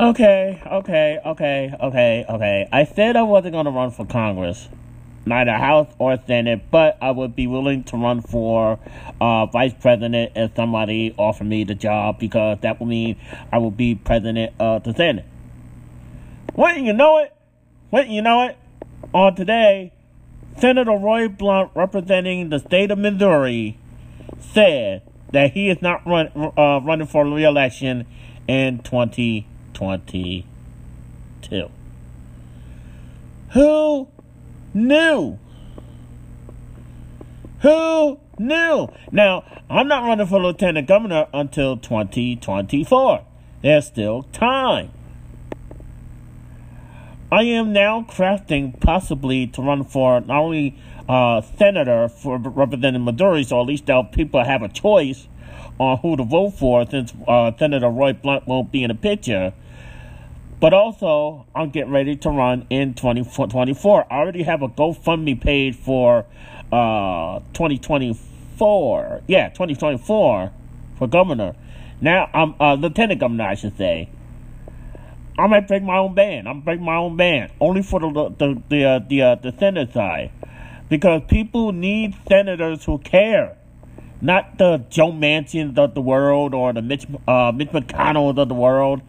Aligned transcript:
Okay, 0.00 0.62
okay, 0.66 1.18
okay, 1.26 1.74
okay, 1.78 2.24
okay. 2.26 2.68
I 2.72 2.84
said 2.84 3.16
I 3.16 3.22
wasn't 3.22 3.52
going 3.52 3.66
to 3.66 3.70
run 3.70 3.90
for 3.90 4.06
Congress, 4.06 4.66
neither 5.26 5.52
House 5.52 5.92
or 5.98 6.18
Senate, 6.26 6.70
but 6.70 6.96
I 7.02 7.10
would 7.10 7.36
be 7.36 7.46
willing 7.46 7.84
to 7.84 7.98
run 7.98 8.22
for 8.22 8.78
uh, 9.20 9.44
Vice 9.44 9.74
President 9.78 10.32
if 10.34 10.56
somebody 10.56 11.14
offered 11.18 11.48
me 11.48 11.64
the 11.64 11.74
job 11.74 12.18
because 12.18 12.60
that 12.62 12.80
would 12.80 12.88
mean 12.88 13.16
I 13.52 13.58
would 13.58 13.76
be 13.76 13.94
President 13.94 14.54
of 14.58 14.84
the 14.84 14.94
Senate. 14.94 15.26
When 16.54 16.82
you 16.82 16.94
know 16.94 17.18
it, 17.18 17.34
when 17.90 18.10
you 18.10 18.22
know 18.22 18.46
it, 18.46 18.56
on 19.12 19.34
today, 19.34 19.92
Senator 20.56 20.92
Roy 20.92 21.28
Blunt, 21.28 21.72
representing 21.74 22.48
the 22.48 22.58
state 22.58 22.90
of 22.90 22.96
Missouri, 22.96 23.76
said 24.38 25.02
that 25.32 25.52
he 25.52 25.68
is 25.68 25.82
not 25.82 26.06
run, 26.06 26.30
uh, 26.56 26.80
running 26.82 27.06
for 27.06 27.26
re-election 27.28 28.06
in 28.48 28.78
2022. 29.74 31.70
Who 33.52 34.08
knew? 34.74 35.38
Who 37.62 38.18
knew? 38.38 38.88
Now, 39.10 39.44
I'm 39.68 39.88
not 39.88 40.04
running 40.04 40.26
for 40.26 40.40
lieutenant 40.40 40.88
governor 40.88 41.26
until 41.32 41.76
2024. 41.76 43.24
There's 43.62 43.86
still 43.86 44.22
time. 44.32 44.90
I 47.32 47.42
am 47.44 47.72
now 47.72 48.06
crafting 48.08 48.80
possibly 48.80 49.46
to 49.48 49.62
run 49.62 49.84
for 49.84 50.20
not 50.20 50.38
only 50.38 50.76
uh, 51.08 51.42
senator 51.42 52.08
for 52.08 52.38
representing 52.38 53.04
Missouri, 53.04 53.44
so 53.44 53.60
at 53.60 53.66
least 53.66 53.86
now 53.86 54.02
people 54.02 54.42
have 54.42 54.62
a 54.62 54.68
choice 54.68 55.28
on 55.78 55.98
who 55.98 56.16
to 56.16 56.24
vote 56.24 56.50
for 56.50 56.84
since 56.88 57.12
uh, 57.28 57.52
Senator 57.58 57.88
Roy 57.88 58.12
Blunt 58.12 58.46
won't 58.46 58.72
be 58.72 58.82
in 58.82 58.88
the 58.88 58.94
picture. 58.94 59.52
But 60.60 60.74
also, 60.74 61.46
I'm 61.54 61.70
getting 61.70 61.90
ready 61.90 62.16
to 62.16 62.28
run 62.28 62.66
in 62.68 62.92
2024. 62.92 64.12
I 64.12 64.16
already 64.16 64.42
have 64.42 64.60
a 64.60 64.68
GoFundMe 64.68 65.40
page 65.40 65.74
for 65.74 66.26
uh, 66.70 67.40
2024. 67.54 69.22
Yeah, 69.26 69.48
2024 69.48 70.52
for 70.98 71.08
governor. 71.08 71.56
Now, 72.02 72.28
I'm 72.34 72.54
uh, 72.60 72.74
lieutenant 72.74 73.20
governor, 73.20 73.44
I 73.44 73.54
should 73.54 73.76
say. 73.78 74.10
I 75.38 75.46
might 75.46 75.66
break 75.66 75.82
my 75.82 75.96
own 75.96 76.14
band. 76.14 76.46
I'm 76.46 76.60
break 76.60 76.80
my 76.80 76.96
own 76.96 77.16
band 77.16 77.52
only 77.60 77.82
for 77.82 77.98
the 77.98 78.10
the 78.36 78.62
the 78.68 78.84
uh, 78.84 78.98
the, 78.98 79.22
uh, 79.22 79.34
the 79.36 79.52
Senate 79.58 79.92
side, 79.94 80.30
because 80.90 81.22
people 81.28 81.72
need 81.72 82.14
senators 82.28 82.84
who 82.84 82.98
care, 82.98 83.56
not 84.20 84.58
the 84.58 84.84
Joe 84.90 85.12
Manchins 85.12 85.78
of 85.78 85.94
the 85.94 86.02
world 86.02 86.52
or 86.52 86.74
the 86.74 86.82
Mitch 86.82 87.06
uh, 87.26 87.52
Mitch 87.54 87.68
McConnells 87.68 88.38
of 88.38 88.48
the 88.48 88.54
world. 88.54 89.00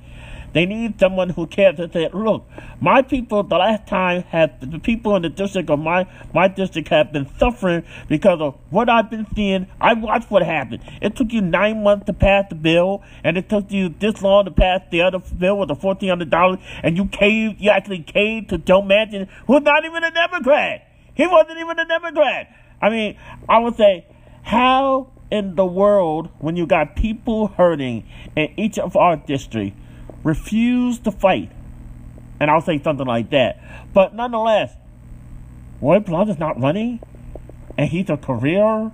They 0.53 0.65
need 0.65 0.99
someone 0.99 1.29
who 1.29 1.47
cares 1.47 1.77
to 1.77 1.89
say, 1.91 2.09
look, 2.13 2.45
my 2.81 3.01
people, 3.01 3.43
the 3.43 3.55
last 3.55 3.87
time, 3.87 4.23
had 4.23 4.59
the 4.59 4.79
people 4.79 5.15
in 5.15 5.21
the 5.21 5.29
district 5.29 5.69
of 5.69 5.79
my, 5.79 6.07
my 6.33 6.47
district 6.47 6.89
have 6.89 7.13
been 7.13 7.29
suffering 7.37 7.83
because 8.09 8.41
of 8.41 8.57
what 8.69 8.89
I've 8.89 9.09
been 9.09 9.25
seeing. 9.33 9.67
I 9.79 9.93
watched 9.93 10.29
what 10.29 10.43
happened. 10.43 10.83
It 11.01 11.15
took 11.15 11.31
you 11.31 11.41
nine 11.41 11.83
months 11.83 12.05
to 12.07 12.13
pass 12.13 12.45
the 12.49 12.55
bill, 12.55 13.01
and 13.23 13.37
it 13.37 13.49
took 13.49 13.71
you 13.71 13.89
this 13.89 14.21
long 14.21 14.45
to 14.45 14.51
pass 14.51 14.81
the 14.91 15.01
other 15.01 15.19
bill 15.19 15.59
with 15.59 15.69
the 15.69 15.75
$1,400, 15.75 16.61
and 16.83 16.97
you 16.97 17.05
caved, 17.05 17.61
you 17.61 17.69
actually 17.69 18.03
caved 18.03 18.49
to 18.49 18.57
Joe 18.57 18.81
Manchin, 18.81 19.29
who's 19.47 19.61
not 19.61 19.85
even 19.85 20.03
a 20.03 20.11
Democrat. 20.11 20.87
He 21.13 21.27
wasn't 21.27 21.59
even 21.59 21.79
a 21.79 21.85
Democrat. 21.85 22.55
I 22.81 22.89
mean, 22.89 23.17
I 23.47 23.59
would 23.59 23.77
say, 23.77 24.05
how 24.43 25.11
in 25.29 25.55
the 25.55 25.65
world, 25.65 26.29
when 26.39 26.57
you 26.57 26.65
got 26.65 26.95
people 26.95 27.47
hurting 27.47 28.05
in 28.35 28.53
each 28.57 28.77
of 28.77 28.97
our 28.97 29.15
districts, 29.15 29.77
refuse 30.23 30.99
to 30.99 31.11
fight. 31.11 31.51
And 32.39 32.49
I'll 32.49 32.61
say 32.61 32.81
something 32.81 33.05
like 33.05 33.29
that. 33.31 33.61
But 33.93 34.15
nonetheless, 34.15 34.73
Roy 35.79 35.99
Blunt 35.99 36.29
is 36.29 36.39
not 36.39 36.59
running, 36.59 36.99
and 37.77 37.89
he's 37.89 38.09
a 38.09 38.17
career, 38.17 38.91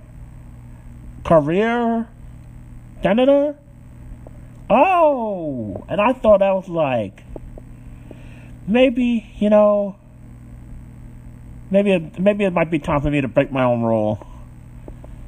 career 1.24 2.08
senator. 3.02 3.56
Oh, 4.70 5.84
and 5.88 6.00
I 6.00 6.12
thought 6.12 6.42
I 6.42 6.52
was 6.52 6.68
like, 6.68 7.22
maybe 8.66 9.30
you 9.38 9.50
know, 9.50 9.96
maybe 11.70 11.92
it, 11.92 12.18
maybe 12.18 12.44
it 12.44 12.52
might 12.52 12.70
be 12.70 12.78
time 12.78 13.00
for 13.00 13.10
me 13.10 13.20
to 13.20 13.28
break 13.28 13.50
my 13.50 13.64
own 13.64 13.82
rule, 13.82 14.26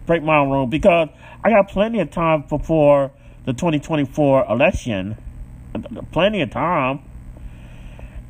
break 0.07 0.23
my 0.23 0.39
own 0.39 0.51
rule 0.51 0.67
because 0.67 1.09
I 1.43 1.51
got 1.51 1.69
plenty 1.69 2.01
of 2.01 2.11
time 2.11 2.45
before 2.49 3.13
the 3.47 3.53
2024 3.53 4.47
election 4.47 5.17
plenty 6.13 6.43
of 6.43 6.51
time. 6.51 7.01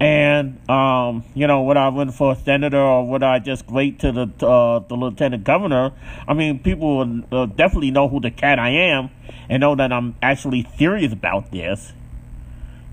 And 0.01 0.59
um, 0.71 1.25
you 1.35 1.47
know, 1.47 1.63
would 1.65 1.77
I 1.77 1.91
run 1.91 2.11
for 2.11 2.33
a 2.33 2.37
senator 2.37 2.81
or 2.81 3.07
would 3.07 3.23
I 3.23 3.39
just 3.39 3.69
wait 3.71 3.99
to 4.01 4.13
the 4.13 4.47
uh, 4.47 4.79
the 4.79 4.95
lieutenant 4.95 5.45
governor? 5.45 5.93
I 6.27 6.33
mean, 6.33 6.59
people 6.61 6.99
will 6.99 7.23
uh, 7.31 7.47
definitely 7.47 7.91
know 7.91 8.09
who 8.09 8.19
the 8.19 8.31
cat 8.31 8.59
I 8.59 8.71
am 8.71 9.11
and 9.51 9.61
know 9.61 9.77
that 9.77 9.93
I'm 9.93 10.17
actually 10.23 10.67
serious 10.79 11.13
about 11.13 11.51
this. 11.51 11.93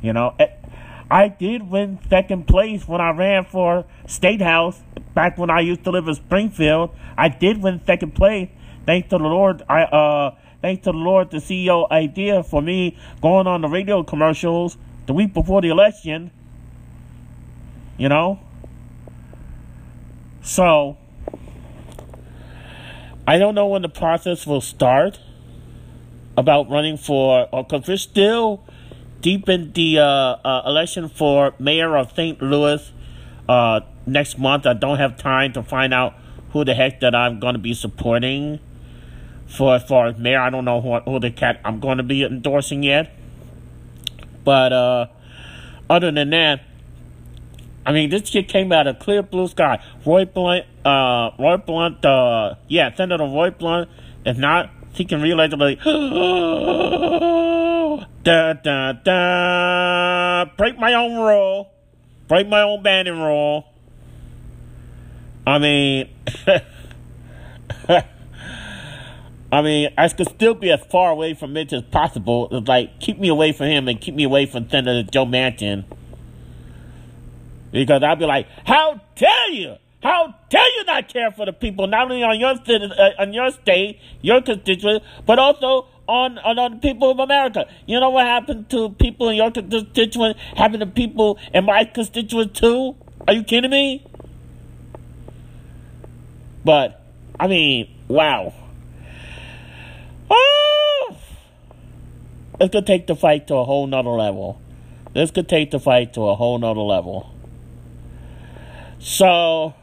You 0.02 0.12
know, 0.12 0.36
eh, 0.38 0.48
I 1.10 1.30
did 1.30 1.70
win 1.70 2.00
second 2.10 2.46
place 2.46 2.86
when 2.86 3.00
I 3.00 3.12
ran 3.12 3.46
for 3.46 3.86
state 4.06 4.42
house 4.42 4.82
back 5.14 5.38
when 5.38 5.50
I 5.50 5.62
used 5.62 5.86
to 5.86 5.92
live 5.92 6.10
in 6.10 6.16
Springfield. 6.16 6.94
I 7.18 7.30
did 7.30 7.64
win 7.64 7.82
second 7.86 8.16
place, 8.16 8.50
thanks 8.86 9.10
to 9.12 9.18
the 9.18 9.24
Lord. 9.24 9.64
I 9.70 9.84
uh 9.84 10.36
thanks 10.62 10.84
to 10.84 10.92
the 10.92 10.98
Lord, 10.98 11.32
the 11.32 11.38
CEO 11.38 11.90
idea 11.92 12.44
for 12.44 12.62
me 12.62 12.98
going 13.22 13.48
on 13.48 13.62
the 13.62 13.68
radio 13.68 14.04
commercials 14.04 14.78
the 15.06 15.14
week 15.14 15.34
before 15.34 15.62
the 15.62 15.70
election. 15.70 16.32
You 17.98 18.10
know? 18.10 18.40
So, 20.42 20.98
I 23.28 23.38
don't 23.38 23.56
know 23.56 23.68
when 23.68 23.82
the 23.82 23.90
process 23.90 24.48
will 24.48 24.62
start 24.62 25.20
about 26.38 26.70
running 26.70 26.98
for, 26.98 27.48
because 27.52 27.88
we're 27.88 27.98
still 27.98 28.64
deep 29.22 29.50
in 29.50 29.74
the 29.74 30.00
uh, 30.00 30.04
uh, 30.04 30.62
election 30.66 31.10
for 31.10 31.54
mayor 31.60 31.98
of 31.98 32.14
St. 32.16 32.42
Louis 32.42 32.92
uh, 33.50 33.82
next 34.06 34.38
month. 34.38 34.66
I 34.66 34.74
don't 34.74 34.98
have 34.98 35.18
time 35.18 35.52
to 35.54 35.64
find 35.64 35.94
out 35.94 36.14
who 36.52 36.64
the 36.64 36.74
heck 36.74 37.02
that 37.02 37.14
I'm 37.14 37.40
going 37.40 37.54
to 37.54 37.60
be 37.60 37.74
supporting 37.74 38.60
for 39.48 39.76
as 39.76 39.84
far 39.84 40.08
as 40.08 40.18
mayor. 40.18 40.40
I 40.40 40.50
don't 40.50 40.66
know 40.66 40.82
who, 40.82 41.00
who 41.00 41.20
the 41.20 41.32
cat 41.32 41.62
I'm 41.64 41.80
going 41.80 41.98
to 41.98 42.04
be 42.04 42.24
endorsing 42.24 42.84
yet. 42.84 43.12
But 44.44 44.74
uh, 44.74 45.08
other 45.90 46.12
than 46.12 46.30
that, 46.32 46.62
I 47.86 47.94
mean, 47.94 48.10
this 48.10 48.28
shit 48.30 48.50
came 48.50 48.72
out 48.72 48.88
of 48.88 49.00
clear 49.00 49.24
blue 49.24 49.48
sky. 49.48 49.84
Roy 50.06 50.26
Blunt, 50.26 50.66
uh, 50.86 51.32
Roy 51.40 51.58
Blunt, 51.58 52.04
uh, 52.04 52.56
yeah, 52.68 52.94
Senator 52.96 53.24
Roy 53.24 53.52
Blunt 53.52 53.90
is 54.26 54.38
not 54.38 54.70
seeking 54.94 55.22
re-election. 55.22 55.60
Like, 55.60 55.80
da 55.84 55.94
da 58.54 58.92
da, 58.92 60.46
break 60.58 60.78
my 60.78 60.94
own 60.94 61.16
rule, 61.16 61.72
break 62.28 62.48
my 62.48 62.62
own 62.62 62.84
banding 62.84 63.20
rule. 63.20 63.66
I 65.46 65.60
mean. 65.60 66.10
I 69.52 69.62
mean, 69.62 69.90
I 69.98 70.10
could 70.10 70.28
still 70.30 70.54
be 70.54 70.72
as 70.72 70.82
far 70.92 71.12
away 71.12 71.34
from 71.34 71.54
Mitch 71.54 71.72
as 71.72 71.84
possible. 71.84 72.50
It's 72.52 72.68
like, 72.68 73.00
keep 73.00 73.18
me 73.18 73.30
away 73.30 73.54
from 73.54 73.68
him 73.68 73.88
and 73.88 74.00
keep 74.00 74.14
me 74.14 74.24
away 74.24 74.46
from 74.46 74.70
Senator 74.70 75.10
Joe 75.10 75.26
Manchin. 75.26 75.86
Because 77.72 78.04
I'll 78.04 78.16
be 78.18 78.26
like, 78.26 78.48
how 78.66 79.00
dare 79.16 79.52
you? 79.52 79.76
How 80.04 80.36
dare 80.50 80.78
you 80.78 80.84
not 80.86 81.12
care 81.12 81.32
for 81.32 81.46
the 81.46 81.54
people, 81.54 81.88
not 81.88 82.12
only 82.12 82.24
on 82.24 82.40
your, 82.40 82.50
uh, 82.52 83.10
on 83.20 83.34
your 83.34 83.52
state, 83.52 84.00
your 84.22 84.42
constituents, 84.42 85.06
but 85.26 85.40
also 85.40 85.88
on, 86.08 86.38
on, 86.40 86.60
on 86.60 86.72
the 86.74 86.78
people 86.80 87.12
of 87.12 87.20
America. 87.20 87.68
You 87.86 88.00
know 88.00 88.10
what 88.10 88.26
happened 88.26 88.70
to 88.72 88.90
people 88.92 89.30
in 89.30 89.38
your 89.38 89.52
constituents, 89.52 90.40
happened 90.56 90.82
to 90.82 90.88
people 90.88 91.40
in 91.54 91.66
my 91.66 91.86
constituents 91.86 92.60
too? 92.60 92.96
Are 93.28 93.34
you 93.34 93.44
kidding 93.44 93.72
me? 93.72 94.06
But, 96.64 97.02
I 97.40 97.48
mean, 97.48 97.90
wow. 98.08 98.54
This 102.60 102.70
could 102.72 102.88
take 102.88 103.08
the 103.08 103.16
fight 103.16 103.48
to 103.48 103.56
a 103.56 103.66
whole 103.66 103.86
nother 103.88 104.10
level. 104.10 104.60
This 105.14 105.32
could 105.32 105.48
take 105.48 105.72
the 105.72 105.80
fight 105.80 106.14
to 106.14 106.28
a 106.28 106.36
whole 106.36 106.58
nother 106.58 106.82
level. 106.82 107.34
So, 109.00 109.76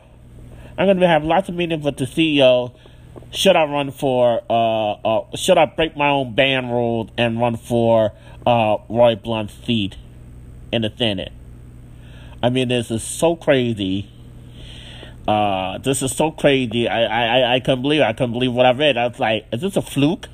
I'm 0.76 0.86
going 0.86 0.98
to 0.98 1.08
have 1.08 1.24
lots 1.24 1.48
of 1.48 1.54
meetings 1.54 1.84
with 1.84 1.96
the 1.96 2.04
CEO. 2.04 2.74
Should 3.30 3.54
I 3.54 3.64
run 3.64 3.92
for, 3.92 4.42
uh, 4.50 4.92
uh, 4.92 5.36
should 5.36 5.56
I 5.56 5.66
break 5.66 5.96
my 5.96 6.08
own 6.08 6.34
ban 6.34 6.68
rules 6.68 7.10
and 7.16 7.40
run 7.40 7.56
for 7.56 8.12
uh, 8.44 8.78
Roy 8.88 9.14
Blunt's 9.14 9.54
seat 9.54 9.96
in 10.72 10.82
the 10.82 10.92
Senate? 10.96 11.32
I 12.42 12.50
mean, 12.50 12.68
this 12.68 12.90
is 12.90 13.02
so 13.02 13.36
crazy. 13.36 14.10
Uh, 15.26 15.78
this 15.78 16.02
is 16.02 16.14
so 16.14 16.30
crazy. 16.30 16.88
I, 16.88 17.04
I, 17.04 17.54
I 17.54 17.60
couldn't 17.60 17.82
believe 17.82 18.00
it. 18.00 18.04
I 18.04 18.12
couldn't 18.12 18.32
believe 18.32 18.52
what 18.52 18.66
I 18.66 18.72
read. 18.72 18.96
I 18.96 19.06
was 19.06 19.18
like, 19.18 19.46
is 19.52 19.60
this 19.62 19.76
a 19.76 19.82
fluke? 19.82 20.28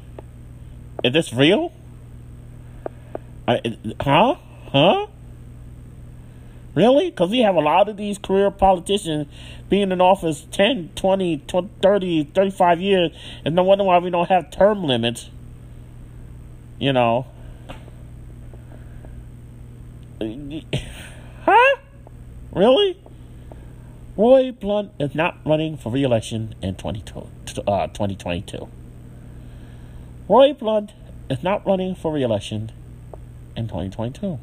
Is 1.04 1.12
this 1.12 1.32
real? 1.32 1.72
I, 3.50 3.76
huh? 4.00 4.36
Huh? 4.70 5.06
Really? 6.74 7.10
Because 7.10 7.30
we 7.30 7.40
have 7.40 7.56
a 7.56 7.60
lot 7.60 7.88
of 7.88 7.96
these 7.96 8.16
career 8.16 8.50
politicians 8.50 9.26
being 9.68 9.90
in 9.90 10.00
office 10.00 10.46
10, 10.52 10.90
20, 10.94 11.38
20, 11.38 11.70
30, 11.82 12.24
35 12.24 12.80
years, 12.80 13.10
and 13.44 13.56
no 13.56 13.64
wonder 13.64 13.82
why 13.82 13.98
we 13.98 14.10
don't 14.10 14.28
have 14.28 14.50
term 14.50 14.84
limits. 14.84 15.30
You 16.78 16.92
know. 16.92 17.26
Huh? 21.42 21.76
Really? 22.52 23.00
Roy 24.14 24.52
Blunt 24.52 24.92
is 25.00 25.14
not 25.14 25.38
running 25.46 25.78
for 25.78 25.90
re-election 25.90 26.54
in 26.60 26.74
2022. 26.74 27.62
Uh, 27.62 27.86
2022. 27.86 28.68
Roy 30.28 30.52
Blunt 30.52 30.92
is 31.30 31.42
not 31.42 31.66
running 31.66 31.94
for 31.94 32.12
re-election 32.12 32.70
in 33.60 33.68
2022. 33.68 34.38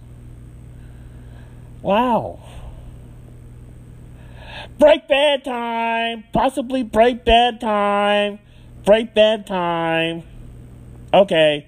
Wow. 1.81 2.39
Break 4.79 5.07
bad 5.07 5.43
time. 5.43 6.23
Possibly 6.31 6.83
break 6.83 7.25
bad 7.25 7.59
time. 7.59 8.39
Break 8.85 9.13
bad 9.13 9.45
time. 9.45 10.23
Okay. 11.13 11.67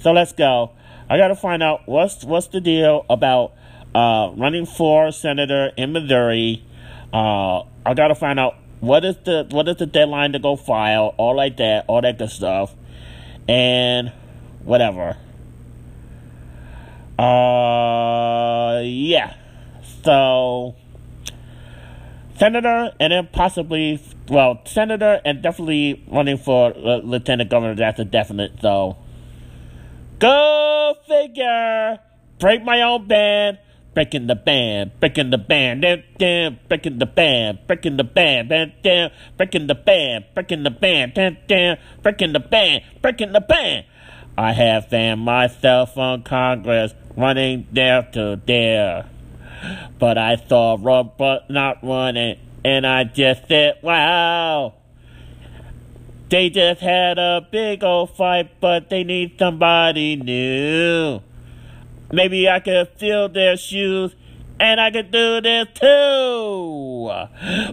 So 0.00 0.12
let's 0.12 0.32
go. 0.32 0.72
I 1.08 1.16
gotta 1.16 1.36
find 1.36 1.62
out 1.62 1.82
what's 1.86 2.24
what's 2.24 2.46
the 2.48 2.60
deal 2.60 3.04
about 3.10 3.52
uh, 3.94 4.32
running 4.36 4.66
for 4.66 5.12
senator 5.12 5.70
in 5.76 5.92
Missouri. 5.92 6.64
Uh, 7.12 7.64
I 7.84 7.94
gotta 7.94 8.14
find 8.14 8.38
out 8.38 8.54
what 8.80 9.04
is 9.04 9.16
the 9.24 9.46
what 9.50 9.68
is 9.68 9.76
the 9.76 9.86
deadline 9.86 10.32
to 10.32 10.38
go 10.38 10.56
file, 10.56 11.14
all 11.18 11.36
like 11.36 11.56
that, 11.58 11.84
all 11.88 12.00
that 12.00 12.18
good 12.18 12.30
stuff, 12.30 12.74
and 13.48 14.12
whatever. 14.64 15.16
Uh, 17.20 18.80
yeah. 18.82 19.34
So, 20.02 20.74
senator, 22.38 22.92
and 22.98 23.12
then 23.12 23.28
possibly, 23.30 24.00
well, 24.28 24.62
senator, 24.64 25.20
and 25.22 25.42
definitely 25.42 26.02
running 26.10 26.38
for 26.38 26.72
uh, 26.74 26.96
lieutenant 27.04 27.50
governor. 27.50 27.74
That's 27.74 27.98
a 28.00 28.06
definite. 28.06 28.52
So, 28.62 28.96
go 30.18 30.94
figure. 31.06 31.98
Break 32.38 32.64
my 32.64 32.80
own 32.80 33.06
band. 33.06 33.58
Breaking 33.92 34.28
the 34.28 34.36
band, 34.36 34.92
breaking 35.00 35.30
the 35.30 35.36
band, 35.36 35.82
damn, 35.82 36.04
damn, 36.16 36.60
breaking 36.68 36.98
the 36.98 37.06
band, 37.06 37.58
breaking 37.66 37.96
the 37.96 38.04
band, 38.04 38.48
damn, 38.48 38.72
damn, 38.84 39.10
breaking 39.36 39.66
the 39.66 39.74
band, 39.74 40.26
breaking 40.32 40.62
the 40.62 40.70
band, 40.70 41.14
damn, 41.14 41.36
damn, 41.48 41.76
breaking 42.00 42.32
the 42.32 42.38
band, 42.38 42.84
breaking 43.02 43.32
the 43.32 43.40
band. 43.40 43.86
I 44.40 44.52
have 44.54 44.88
found 44.88 45.20
myself 45.20 45.98
on 45.98 46.22
Congress 46.22 46.94
running 47.14 47.66
there 47.72 48.08
to 48.14 48.40
there. 48.46 49.04
But 49.98 50.16
I 50.16 50.36
saw 50.36 50.78
Robert 50.80 51.42
not 51.50 51.84
running, 51.84 52.38
and 52.64 52.86
I 52.86 53.04
just 53.04 53.46
said, 53.48 53.74
wow. 53.82 54.72
They 56.30 56.48
just 56.48 56.80
had 56.80 57.18
a 57.18 57.46
big 57.50 57.84
old 57.84 58.16
fight, 58.16 58.58
but 58.62 58.88
they 58.88 59.04
need 59.04 59.38
somebody 59.38 60.16
new. 60.16 61.20
Maybe 62.10 62.48
I 62.48 62.60
could 62.60 62.88
fill 62.96 63.28
their 63.28 63.58
shoes 63.58 64.14
and 64.60 64.78
I 64.78 64.90
could 64.90 65.10
do 65.10 65.40
this 65.40 65.68
too. 65.74 67.10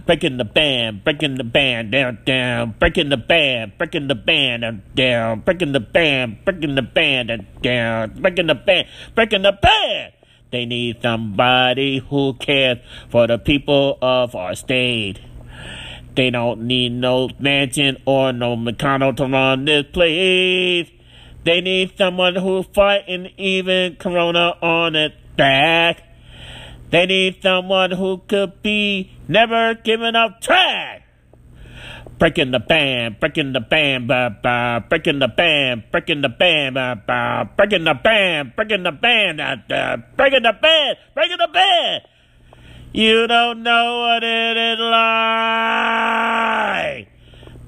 Breaking 0.06 0.38
the 0.38 0.44
band, 0.44 1.04
breaking 1.04 1.34
the 1.36 1.44
band 1.44 1.92
down, 1.92 2.18
down, 2.24 2.74
breaking 2.78 3.10
the 3.10 3.18
band, 3.18 3.76
breaking 3.76 4.08
the 4.08 4.14
band 4.14 4.62
down, 4.62 4.82
down, 4.94 5.40
breaking 5.40 5.72
the 5.72 5.80
band, 5.80 6.38
breaking 6.44 6.74
the 6.74 6.82
band 6.82 7.28
down, 7.28 7.46
down, 7.62 8.20
breaking 8.22 8.46
the 8.46 8.54
band, 8.54 8.88
breaking 9.14 9.42
the 9.42 9.52
band. 9.52 10.14
They 10.50 10.64
need 10.64 11.02
somebody 11.02 11.98
who 11.98 12.32
cares 12.34 12.78
for 13.10 13.26
the 13.26 13.38
people 13.38 13.98
of 14.00 14.34
our 14.34 14.54
state. 14.54 15.20
They 16.16 16.30
don't 16.30 16.62
need 16.62 16.92
no 16.92 17.28
Manchin 17.28 18.00
or 18.06 18.32
no 18.32 18.56
McConnell 18.56 19.14
to 19.18 19.26
run 19.26 19.66
this 19.66 19.84
place. 19.92 20.90
They 21.44 21.60
need 21.60 21.98
someone 21.98 22.34
who's 22.34 22.66
fighting 22.74 23.30
even 23.36 23.96
Corona 23.96 24.54
on 24.62 24.96
its 24.96 25.14
back. 25.36 26.07
They 26.90 27.04
need 27.04 27.42
someone 27.42 27.90
who 27.90 28.22
could 28.28 28.62
be 28.62 29.12
never 29.28 29.74
giving 29.74 30.16
up 30.16 30.40
track. 30.40 31.02
Breaking 32.18 32.50
the 32.50 32.58
band, 32.58 33.20
breaking 33.20 33.52
the 33.52 33.60
band, 33.60 34.08
ba 34.08 34.34
ba, 34.42 34.84
breaking 34.88 35.18
the 35.20 35.28
band, 35.28 35.84
breaking 35.92 36.22
the 36.22 36.28
band, 36.28 36.74
ba 36.74 37.00
ba, 37.06 37.48
breaking 37.56 37.84
the 37.84 37.94
band, 37.94 38.56
breaking 38.56 38.82
the 38.82 38.90
band, 38.90 39.38
da 39.38 39.54
da, 39.68 39.96
breaking 40.16 40.42
the 40.42 40.52
band, 40.60 40.96
breaking 41.14 41.36
the 41.38 41.48
band. 41.52 42.02
You 42.92 43.26
don't 43.28 43.62
know 43.62 44.00
what 44.00 44.24
it 44.24 44.56
is 44.56 44.78
like. 44.80 46.48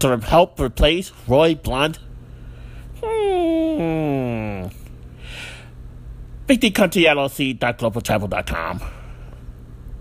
to 0.00 0.18
help 0.18 0.60
replace 0.60 1.12
Roy 1.26 1.54
Blunt? 1.54 1.98
Hmm. 3.02 4.68
Big. 6.46 6.60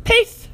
Peace. 0.04 0.48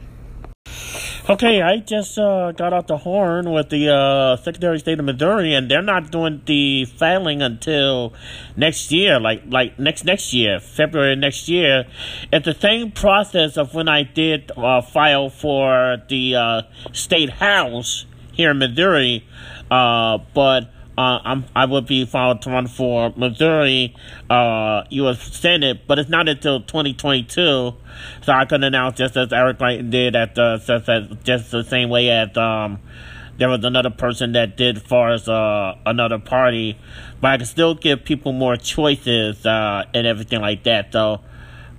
Okay, 1.30 1.62
I 1.62 1.78
just 1.78 2.18
uh, 2.18 2.52
got 2.52 2.74
out 2.74 2.88
the 2.88 2.98
horn 2.98 3.52
with 3.52 3.70
the 3.70 3.90
uh, 3.94 4.38
Secretary 4.38 4.76
of 4.76 4.82
State 4.82 5.00
of 5.00 5.06
Missouri, 5.06 5.54
and 5.54 5.70
they're 5.70 5.82
not 5.82 6.12
doing 6.12 6.42
the 6.46 6.86
filing 6.86 7.42
until 7.42 8.14
next 8.58 8.92
year, 8.92 9.20
like 9.20 9.44
like 9.48 9.78
next 9.78 10.04
next 10.04 10.34
year, 10.34 10.60
February 10.60 11.16
next 11.16 11.48
year. 11.48 11.86
It's 12.34 12.46
the 12.46 12.56
same 12.56 12.92
process 12.92 13.56
of 13.56 13.76
when 13.76 13.88
I 13.88 14.04
did 14.04 14.52
uh, 14.58 14.82
file 14.82 15.30
for 15.30 15.98
the 16.10 16.36
uh, 16.36 16.62
state 16.92 17.30
house 17.30 18.06
here 18.32 18.52
in 18.52 18.60
Missouri, 18.60 19.26
uh, 19.70 20.20
but 20.34 20.72
uh, 20.98 21.20
I'm, 21.24 21.46
I 21.56 21.66
would 21.66 21.88
be 21.88 22.06
filed 22.06 22.42
to 22.44 22.50
run 22.50 22.68
for 22.68 23.14
Missouri 23.16 23.96
uh, 24.30 24.84
U.S. 24.90 25.22
Senate, 25.36 25.88
but 25.88 25.98
it's 25.98 26.10
not 26.10 26.28
until 26.28 26.62
2022. 26.62 27.34
So 27.44 27.76
I 28.28 28.46
can 28.46 28.64
announce 28.64 28.98
just 28.98 29.16
as 29.18 29.32
Eric 29.32 29.58
Clayton 29.58 29.90
did 29.90 30.16
at 30.16 30.36
the 30.36 30.58
just, 30.58 31.24
just 31.24 31.52
the 31.52 31.64
same 31.64 31.90
way 31.90 32.10
as 32.10 32.36
um, 32.38 32.80
there 33.38 33.50
was 33.50 33.64
another 33.64 33.90
person 33.90 34.34
that 34.34 34.58
did 34.58 34.82
for 34.82 35.10
as 35.10 35.28
uh, 35.28 35.76
another 35.86 36.20
party, 36.20 36.78
but 37.20 37.32
I 37.32 37.38
can 37.38 37.46
still 37.46 37.74
give 37.74 38.04
people 38.04 38.34
more 38.34 38.58
choices 38.58 39.46
uh, 39.46 39.86
and 39.94 40.06
everything 40.06 40.42
like 40.42 40.64
that. 40.66 40.92
So 40.92 41.22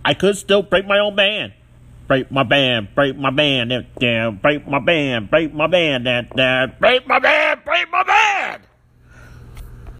I 0.04 0.14
could 0.14 0.36
still 0.36 0.62
break 0.62 0.86
my 0.86 0.98
own 0.98 1.14
band 1.14 1.52
break 2.06 2.30
my 2.30 2.42
band, 2.42 2.88
break 2.94 3.16
my 3.16 3.30
band, 3.30 3.72
down, 3.98 4.36
break 4.36 4.66
my 4.66 4.78
band, 4.78 5.30
break 5.30 5.54
my 5.54 5.66
band, 5.66 6.04
down, 6.04 6.28
band, 7.18 7.64
break 7.64 7.90
my 7.90 8.02
band. 8.04 8.21